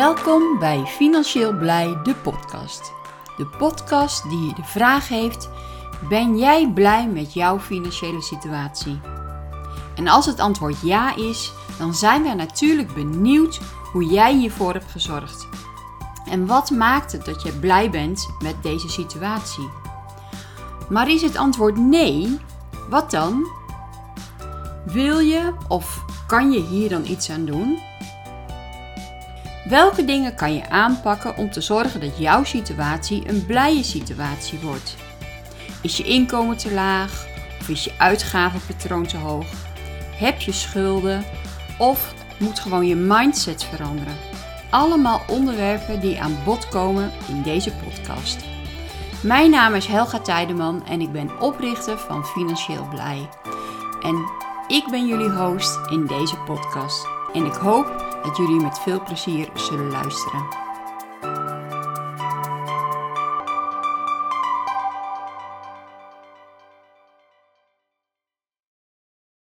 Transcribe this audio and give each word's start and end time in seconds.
Welkom 0.00 0.58
bij 0.58 0.86
Financieel 0.86 1.56
Blij, 1.56 1.98
de 2.02 2.14
podcast. 2.14 2.92
De 3.36 3.46
podcast 3.46 4.28
die 4.28 4.46
je 4.46 4.54
de 4.54 4.64
vraag 4.64 5.08
heeft: 5.08 5.48
ben 6.08 6.38
jij 6.38 6.70
blij 6.74 7.08
met 7.08 7.32
jouw 7.32 7.58
financiële 7.58 8.22
situatie? 8.22 9.00
En 9.96 10.08
als 10.08 10.26
het 10.26 10.40
antwoord 10.40 10.80
ja 10.80 11.16
is, 11.16 11.52
dan 11.78 11.94
zijn 11.94 12.22
we 12.22 12.34
natuurlijk 12.34 12.94
benieuwd 12.94 13.60
hoe 13.92 14.04
jij 14.04 14.34
hiervoor 14.34 14.72
hebt 14.72 14.90
gezorgd. 14.90 15.46
En 16.30 16.46
wat 16.46 16.70
maakt 16.70 17.12
het 17.12 17.24
dat 17.24 17.42
je 17.42 17.52
blij 17.52 17.90
bent 17.90 18.28
met 18.42 18.62
deze 18.62 18.88
situatie? 18.88 19.68
Maar 20.88 21.10
is 21.10 21.22
het 21.22 21.36
antwoord 21.36 21.76
nee? 21.76 22.38
Wat 22.88 23.10
dan? 23.10 23.46
Wil 24.84 25.18
je 25.18 25.52
of 25.68 26.04
kan 26.26 26.52
je 26.52 26.60
hier 26.60 26.88
dan 26.88 27.04
iets 27.06 27.30
aan 27.30 27.44
doen? 27.44 27.78
Welke 29.70 30.04
dingen 30.04 30.34
kan 30.34 30.54
je 30.54 30.70
aanpakken 30.70 31.36
om 31.36 31.50
te 31.50 31.60
zorgen 31.60 32.00
dat 32.00 32.18
jouw 32.18 32.44
situatie 32.44 33.28
een 33.28 33.46
blije 33.46 33.82
situatie 33.82 34.58
wordt? 34.58 34.96
Is 35.82 35.96
je 35.96 36.04
inkomen 36.04 36.56
te 36.56 36.72
laag 36.72 37.26
of 37.60 37.68
is 37.68 37.84
je 37.84 37.92
uitgavenpatroon 37.98 39.06
te 39.06 39.16
hoog? 39.16 39.46
Heb 40.16 40.40
je 40.40 40.52
schulden 40.52 41.24
of 41.78 42.14
moet 42.38 42.60
gewoon 42.60 42.86
je 42.86 42.94
mindset 42.96 43.64
veranderen? 43.64 44.16
Allemaal 44.70 45.22
onderwerpen 45.28 46.00
die 46.00 46.20
aan 46.20 46.38
bod 46.44 46.68
komen 46.68 47.10
in 47.28 47.42
deze 47.42 47.72
podcast. 47.72 48.44
Mijn 49.22 49.50
naam 49.50 49.74
is 49.74 49.86
Helga 49.86 50.18
Tijdeman 50.18 50.86
en 50.86 51.00
ik 51.00 51.12
ben 51.12 51.40
oprichter 51.40 51.98
van 51.98 52.24
Financieel 52.24 52.88
Blij. 52.88 53.28
En 54.02 54.24
ik 54.66 54.84
ben 54.90 55.06
jullie 55.06 55.30
host 55.30 55.78
in 55.90 56.06
deze 56.06 56.36
podcast. 56.36 57.06
En 57.32 57.44
ik 57.44 57.54
hoop 57.54 58.09
dat 58.22 58.36
jullie 58.36 58.60
met 58.62 58.78
veel 58.78 59.02
plezier 59.02 59.48
zullen 59.54 59.90
luisteren. 59.90 60.68